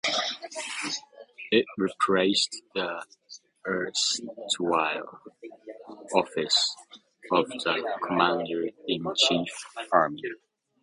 It 1.51 1.65
replaced 1.77 2.63
the 2.73 3.05
erstwhile 3.67 5.21
office 6.15 6.75
of 7.31 7.47
the 7.49 7.99
Commander-in-Chief, 8.01 9.53
Army. 9.93 10.23